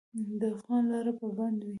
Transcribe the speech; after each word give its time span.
د 0.39 0.41
افغان 0.55 0.83
لاره 0.91 1.11
به 1.19 1.27
بندوي. 1.37 1.69